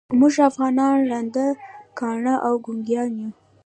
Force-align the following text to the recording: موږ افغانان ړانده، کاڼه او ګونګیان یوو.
موږ 0.19 0.33
افغانان 0.49 0.95
ړانده، 1.09 1.47
کاڼه 1.99 2.35
او 2.45 2.53
ګونګیان 2.65 3.11
یوو. 3.19 3.29